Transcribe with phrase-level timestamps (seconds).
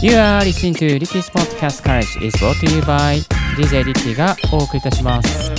[0.00, 3.18] You are listening to Ricky's Podcast College is brought to you by
[3.56, 5.52] DJ Ricky がお送りいたします。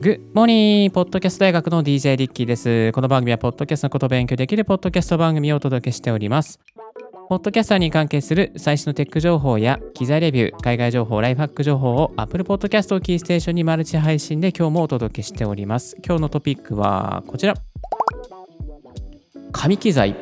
[0.00, 0.90] Good morning!
[0.90, 2.92] ポッドキャスト大学の DJ リッキーです。
[2.92, 6.58] この番組はポッドキャストのことを勉強できるポッドキャスト番組をお届けしております。
[7.28, 15.94] ポッドキャスターに関係する最新のテック情報や機材レビュー、海外情報、ライフハック情報を Apple Podcast をキーステーションにマルチ配信で今日もお届けしております。
[16.02, 17.52] 今日のトピックはこちら。
[19.52, 20.16] 紙機材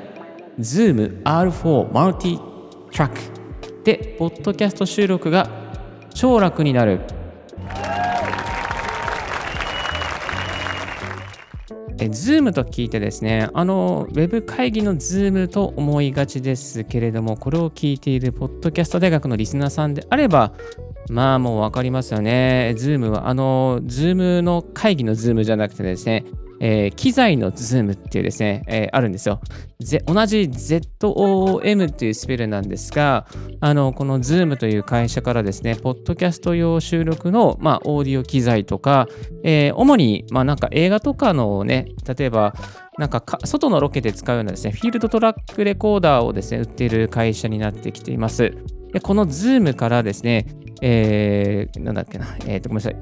[0.58, 5.48] Zoom R4 マルティトラックでポッドキャスト収録が
[6.12, 7.02] 超楽になる
[11.98, 20.52] え Zoom と聞いてですねあのウェブ会議の Zoom と思いがちですけれどもこれを聞いているポッドキャスト大学のリスナーさんであれば
[21.08, 26.24] まあもう分かりますよね Zoom はあの Zoom の会議の Zoom じゃなくてですね
[26.60, 29.40] えー機材の Zoom っていうですね、えーあるんですよ。
[29.80, 33.26] ぜ同じ ZOM っていうスペルなんですが、
[33.60, 39.06] あの、この Zoom という会社からですね、ポッドキャスト用収録の、まあ、オーディオ機材とか、
[39.44, 42.54] えー主に、まあ、なんか映画とかのね、例えば、
[42.98, 48.54] なんかか外のロケで使うようなですね、フィールドトラックレコーダーをですね、売っている会社になってきています。
[48.92, 50.46] で、この Zoom からですね、
[50.82, 52.96] えー、なんだっけな、えーと、ごめんなさい。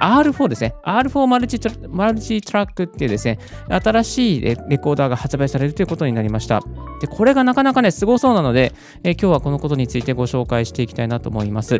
[0.00, 0.74] R4 ですね。
[0.84, 6.60] R4 マルチトラマルチトラックっていうですね、新しいレコーダーが発売されるということになりました。
[7.00, 8.72] で、これがなかなかね、すごそうなので、
[9.04, 11.78] えー今日はこのことについてご紹介していきたいなと思います。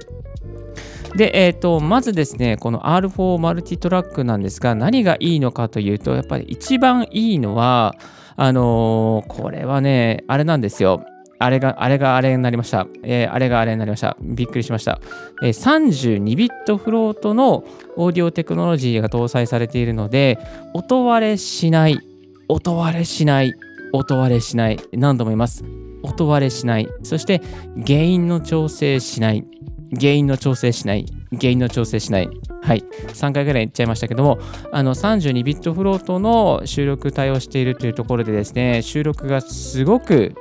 [1.17, 7.95] で、えーと、まずですね、この R4 マルチトラックなんですが、何がいいのかというと、やっぱり一番いいのは、
[8.37, 11.05] あのーこれはね、あれなんですよ。
[11.43, 12.87] あれが、あれがあれになりました。
[13.03, 14.15] えーあれがあれになりました。
[14.21, 15.01] びっくりしました。
[15.43, 17.65] えー32ビットフロートの
[17.97, 20.39] オーディオテクノロジーが搭載されているので、
[20.75, 21.99] 音割れしない、
[22.49, 23.55] 音割れしない、
[23.95, 25.65] 音割れしない、何度も言います。
[26.03, 27.41] 音割れしない、そして
[27.87, 29.45] 原因の調整しない、
[29.99, 32.29] 原因の調整しない、原因の調整しない。
[32.63, 34.39] はい、3回ぐらい言っちゃいましたけども、
[34.73, 40.35] あの32ビットフロートの収録対応しているというところでですね、収録がすごく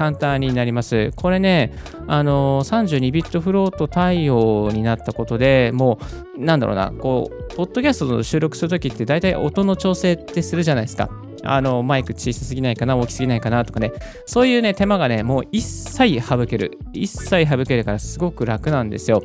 [0.00, 1.12] 簡単になります。
[1.14, 1.74] これね、
[2.06, 5.98] あの32ビットフロート対応になったことでも
[6.38, 11.10] う、なんだろうな、こう、ポッドキャストの収録するときって大体音の調整ってするじゃないですか。
[11.42, 13.92] あのマイク小さすぎないかな、大きすぎないかなとかね、
[14.24, 16.78] そういうね、手間がね、もう一切省ける。
[16.94, 19.22] 一切省けるからすごく楽なんですよ。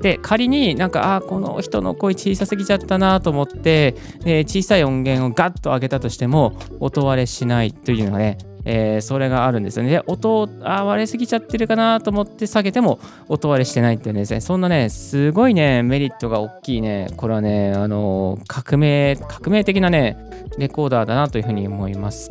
[0.00, 9.90] で仮になんかあこの人の声小さすぎちゃったなと思って、えー小さい音源をガッと上げたとしても音割れしないというのがね、えーそれがあるんですよね。
[9.90, 12.98] で音をあ割れすぎちゃってるかなと思って下げても
[13.28, 20.16] 音割れしてないっていうねそんなねすごいねメリットが大きいねこれはねあの革命革命的なね
[20.58, 22.30] レコーダーだなというふうに思います。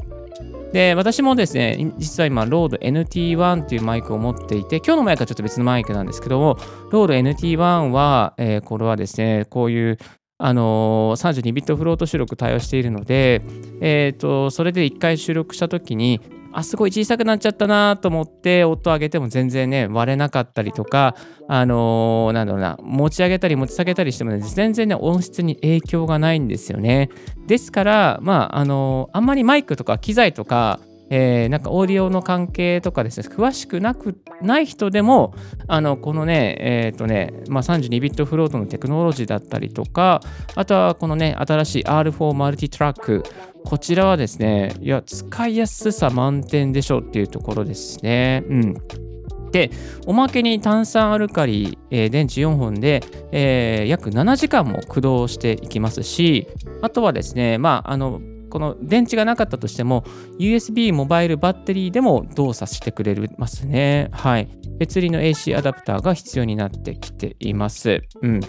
[0.73, 6.57] で、私もですね、実は今、ロード NT1 というマイクを持っていて、今日のマイクはちょっと別のマイクなんですけども、
[6.91, 9.97] ロード NT1 は、えーこれはですね、こういう、
[10.39, 13.41] あのー32ビットフロート収録対応しているので、
[13.81, 16.21] えーと、それで1回収録したときに、
[16.53, 21.15] あ、すごい小さくなっちゃったなと思って、音上げても全然ね、割れなかったりとか、
[21.47, 27.09] あのーなんだろうな、持ち上げたり持ち下げたりしてもね、全然ね、音質に影響がないんですよね。
[27.47, 35.33] ですから、まあ、あのあんまりマイクとか機材とか、えーなんかオーディオの関係とかですね、詳しくなくない人でも、
[35.67, 40.21] あのこのね、えっ、とね、まあ、32ビットフロートのテクノロジーだったりとか、
[40.55, 43.23] あとはこのね、新しい R4 マルティトラック、
[43.65, 48.43] こちらはですね、いや、使いやすさ満点でしょっていうところですね。
[48.49, 48.73] うん。
[49.51, 49.71] で、
[50.05, 53.01] おまけに炭酸アルカリ、えー電池4本で、
[53.31, 56.47] えー約7時間も駆動していきますし、
[56.81, 60.03] あとはですね、まあ、あの、この電池がなかったとしても、
[60.39, 64.09] USB モバイルバッテリーでも動作してくれますね。
[64.11, 64.49] はい。
[64.77, 68.01] 別売りの AC アダプターが必要になってきています。
[68.21, 68.39] うん。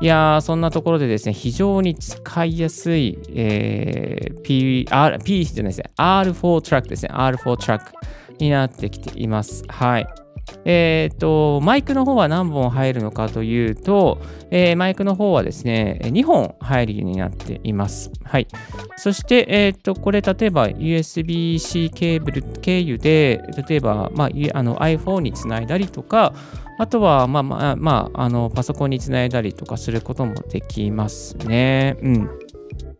[0.00, 7.92] いやー、そんなところでですね、非常に使いやすい、えー P、R、P じゃないですね、R4 トラックですね、R4 トラック
[8.38, 9.62] になってきています。
[9.68, 10.25] はい。
[10.64, 14.18] えっ、と、マイクの方は何本入るのかというと、
[14.50, 18.10] えーマイクの方はですね、2本入るようになっています。
[18.24, 18.48] はい。
[18.96, 26.32] そして、えっ、と、これ、例えば USB-C ケーブル経由で、例えば、まあ、あの iPhone につないだりとか、
[26.78, 31.96] あとは、まあまあ、まあ、あのパソコンにつないだりとかすることもできますね。
[32.02, 32.30] うん。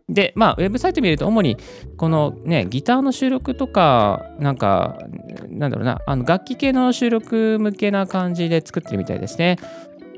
[0.09, 1.57] で、まあ、ウェブサイト見ると、主に、
[1.97, 4.97] このね、ギターの収録とか、なんか、
[5.49, 9.57] なんだろうな、あの楽器系の収録向けな感じで作ってるみたいですね。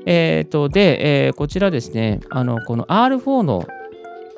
[0.06, 3.66] えっ、と、で、えーこちらですね、あの、この R4 の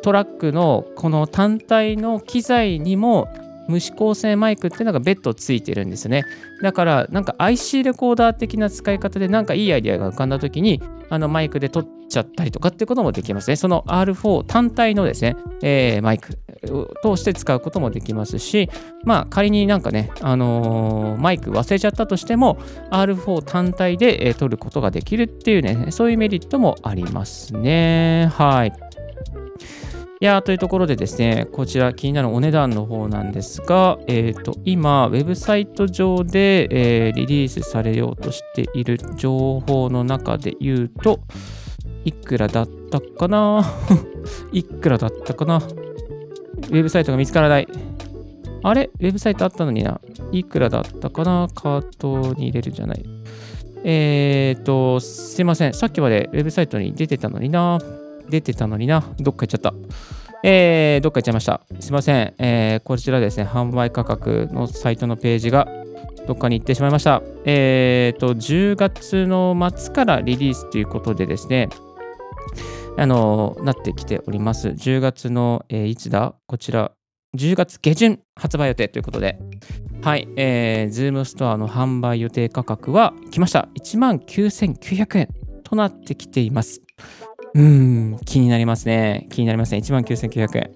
[0.02, 3.28] トラックのこの単体の機材にも
[3.68, 6.24] 無指向性マイクっていうのが別途ついてるんですね。
[6.62, 13.56] だからなんか IC レコーダー的な使い方でなんかいいアイデアが浮かんだ時にあのマイクで撮っちゃったりとかっていうこともできますね。
[13.56, 16.38] その R4 単体のですね、えー、マイク
[16.70, 18.70] を通して使うこともできますし、
[19.04, 22.58] まあ仮になんかね、あのー、マイク忘れちゃったとしても
[22.90, 28.30] R4 単体で、えー、撮ることができるっていうね、そういうメリットもありますね。
[28.32, 28.72] はい。
[30.22, 41.18] いやというところでですね、こちら気になるお値段の方なんですが、えっ、ー、と、今、ウェブサイト上で、えー、リリースされようとしている情報の中で言うと、
[42.04, 43.64] いくらだったかな？
[44.52, 45.56] いくらだったかな？
[45.56, 47.66] ウェブサイトが見つからない。
[48.62, 48.90] あれ？
[49.00, 50.00] ウェブサイトあったのにな。
[50.30, 51.48] いくらだったかな？
[51.52, 53.04] カートに入れるじゃない。
[53.82, 55.74] えっ、ー、と、すいません。
[55.74, 57.80] さっきまでウェブサイトに出てたのにな。
[58.32, 59.04] 出てたのにな。
[59.18, 59.74] どっか行っちゃった。
[60.42, 61.60] えー、どっか行っちゃいました。
[61.80, 62.34] すいません。
[62.38, 65.68] えー、こちらですね、販売価格のサイトのページが
[66.26, 67.22] どっかに行ってしまいました。
[67.44, 71.68] えーと、10月の末からリリースということでですね、
[72.96, 74.68] あの、なってきております。
[74.68, 76.34] 10月の、えー、いつだ？
[76.46, 76.92] こちら、
[77.36, 79.38] 10月下旬発売予定ということで、
[80.02, 83.68] はい、えー、ズームストアの販売予定価格は来ました。
[83.78, 85.28] 19,900円
[85.62, 86.82] となってきています。
[87.54, 89.26] うん、気になりますね。
[89.30, 89.78] 気になりますね。
[89.78, 90.70] 19,900円。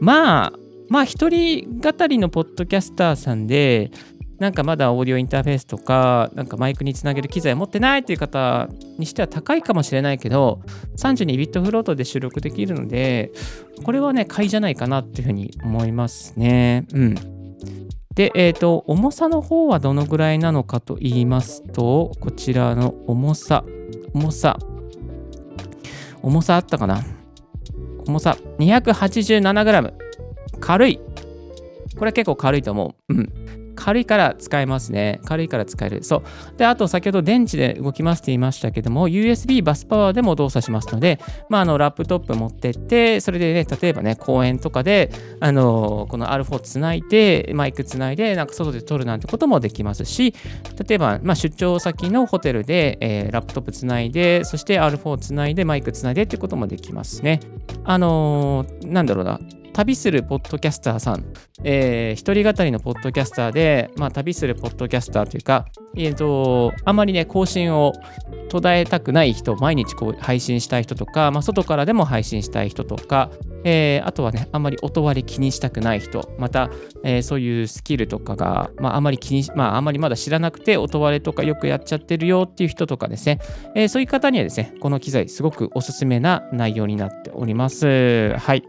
[0.00, 0.52] まあ、
[0.88, 3.90] まあ、一人語りのポッドキャスターさんで、
[4.38, 10.60] なんかまだオーディオインターフェースとか、なんかマイクにつなげる機材持ってないという方にしては高いかもしれないけど、
[10.96, 13.32] 32ビットフロートで収録できるので、
[13.84, 16.86] これはね、買いじゃないかなっていうふうに思いますね。
[16.92, 17.14] うん。
[18.14, 23.64] で、えっ、ー、と、重さの方はどのぐらいなのかと言いますと、こちらの重さ、
[24.14, 24.58] 重さ、
[26.22, 27.02] 重さあったかな？
[28.06, 29.92] 重さ 287g。
[30.60, 31.00] 軽い。
[31.98, 33.14] これ結構軽いと思う。
[33.14, 33.32] うん。
[33.78, 35.20] 軽いから使えますね。
[35.24, 36.02] 軽いから使える。
[36.02, 36.58] そう。
[36.58, 50.34] で、あと先ほど電池で動きますって言いましたけども、USB バスパワーでも動作しますので、まあ、あの、ラップトップ持ってって、それでね、例えばね、公園とかで、あの、この R4 つないで、マイクつないで、なんか外で撮るなんてこともできますし、
[50.88, 57.38] 例えば、まあ、出張先のホテルで、えー、ラップトップつないで、そして R4 つないで、マイクつないでってこともできますね。
[57.84, 59.38] あのー、なんだろうな。
[59.78, 61.24] 旅するポッドキャスターさん、
[61.62, 67.92] えー、一人語りのポッドキャスターで、まあ、旅するポッドキャスターというか、えーと、あまりね、更新を
[68.48, 73.30] 途絶えたくない人、毎日こう配信したい人とか、まあ、外からでも配信したい人とか、
[73.62, 76.70] えー、あとはね、あんまり音割り気にしたくない人、また、
[77.04, 83.38] えー、そういうスキルとかが、まあ、あまり気に、まあ、あまりまだ知らなくて、音割れとかよくやっちゃってるよっていう人とかですね、
[83.76, 88.36] えー、そういう方にはですね、この機材、すごくおすすめな内容になっております。
[88.38, 88.64] はい。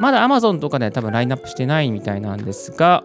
[0.00, 3.04] まだ Amazon とかでは多分ラインナップしてないみたいなんですが、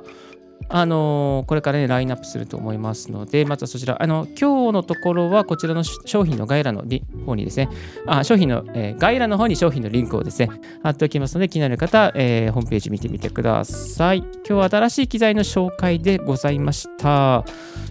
[0.68, 6.84] あのー、これからね、ラインナップすると思いますので、まずそちら、あの、今日のところはこちらの商品の概要欄の
[7.26, 7.70] 方にですね、
[8.08, 10.50] あ商品の、えー、概要欄の方に商品のリンクをですね、
[10.84, 14.18] 貼っておきますので、気になる方、えー、ホームページ見てみてください。
[14.18, 17.46] 今日は新しい機材の紹介でございました。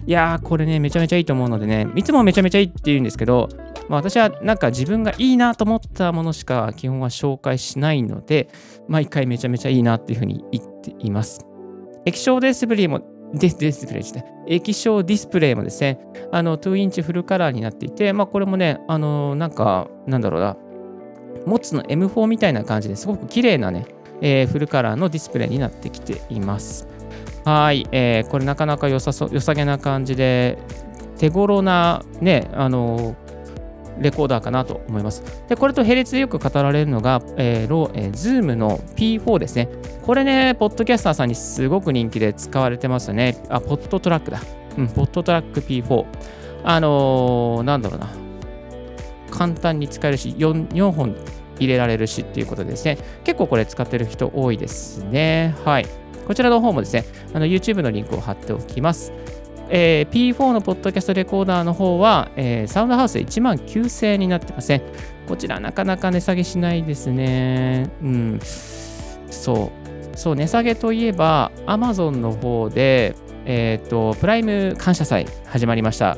[0.05, 3.49] いやー、これね、めちゃめちゃいいと思うのでね、いつもめちゃめちゃいいって言うんですけど、
[3.87, 8.49] まあ、私はなんか自分がいいなと思ったものしか基本は紹介しないので、
[8.87, 11.54] 毎回めちゃめちゃいいなっていうふうに言っています。
[12.05, 13.01] 液晶ディスプレイも、
[13.33, 14.25] ディスプレイですね。
[14.47, 15.99] 液晶ディスプレイもですね、
[16.31, 20.55] あの、2インチフルカラーになっていて、まあ、これもね、あの、なんか、なんだろうな、
[21.45, 23.85] モッツの M4 みたいな感じですごく綺麗なね、
[24.21, 26.87] えー、フルカラーのディスプレイになってきています。
[27.43, 30.57] はい、えー、これなかなか良さそう、良さげな感じで、
[31.17, 33.15] 手頃なね、あの
[33.99, 35.23] レコーダーかなと思います。
[35.47, 39.69] で、これと並列でよく語られるのが、えー、えー、Zoom の P4 ですね。
[40.03, 43.37] これね、ポッドキャスターさんにすごく人気で使われてますね。
[43.49, 44.41] あ、ポッドトラックだ。
[44.77, 46.05] うん、ポッドトラック P4。
[46.63, 48.09] あのー、なんだろうな。
[49.31, 51.15] 簡単に使えるし4、4本
[51.59, 52.97] 入れられるしっていうことでですね。
[53.23, 55.55] 結構これ使ってる人多いですね。
[55.65, 55.85] はい。
[56.27, 59.13] こちらの方もですね、あの YouTube のリンクを貼っておきます。
[59.69, 64.81] えー、P4 のポッドキャストレコーダーの方は、えー、サウンドハウスで1万9000円になってません。
[65.27, 67.89] こちらなかなか値下げしないですね。
[68.01, 68.39] うん。
[69.29, 69.71] そ
[70.13, 70.17] う。
[70.17, 76.17] そう、値下げといえば、Amazon の方で、えっ、ー、と、プライム感謝祭始まりました。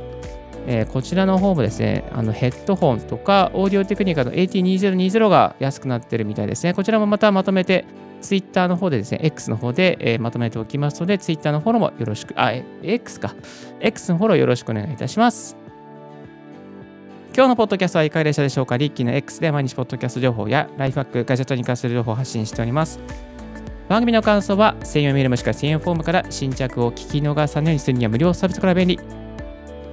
[0.69, 6.73] えー、こちらの方もですね、あのヘッドホンとか、オーディオテクニカの AT2020 が安くなってるみたいですね。
[6.73, 7.85] こちらもまたまとめて
[8.21, 12.51] ツイッターの方でですね、X の方で、えー、まとめておきますので、ツイッターのフォローもよろしく、あ、
[12.83, 13.36] X か。
[13.79, 15.55] X のフォローよろしくお願いいたします。
[17.36, 18.77] 今日のポッドキャストはいかがでしたでしょうか？
[18.77, 23.00] リッキーの X で毎日ポッドキャスト情報やライフハック、ガジェットに関する情報を発信しております。
[23.88, 29.00] 番組の感想は専用メールもしくは専用フォームから新着を聞き逃さないようにするには無料サービスから便利。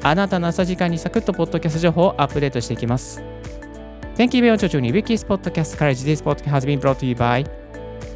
[0.03, 3.23] あなたの朝時間にサクッとポッドキャスト情報をアップデートしていきます。
[4.17, 6.05] Thank you very much for tuning Ricky's Podcast Courage.
[6.05, 7.45] This podcast has been brought to you by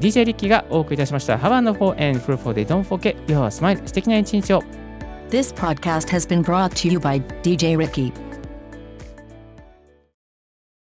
[0.00, 1.37] DJ リッキーがお送りいたしました。
[1.37, 2.67] Have a wonderful and fruitful day.
[2.67, 3.85] Don't forget your smile.
[3.87, 4.62] 素敵な一日を。
[5.31, 8.28] This podcast has been brought to you by DJ Ricky.